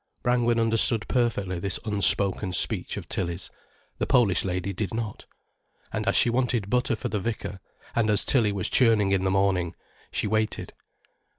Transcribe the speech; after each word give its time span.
Brangwen 0.23 0.59
understood 0.59 1.07
perfectly 1.07 1.59
this 1.59 1.79
unspoken 1.85 2.53
speech 2.53 2.97
of 2.97 3.07
Tilly's. 3.07 3.51
The 3.99 4.07
Polish 4.07 4.43
lady 4.43 4.73
did 4.73 4.95
not. 4.95 5.27
And 5.93 6.07
as 6.07 6.15
she 6.15 6.27
wanted 6.31 6.71
butter 6.71 6.95
for 6.95 7.07
the 7.09 7.19
vicar, 7.19 7.59
and 7.95 8.09
as 8.09 8.25
Tilly 8.25 8.51
was 8.51 8.67
churning 8.67 9.11
in 9.11 9.25
the 9.25 9.29
morning, 9.29 9.75
she 10.11 10.25
waited. 10.25 10.73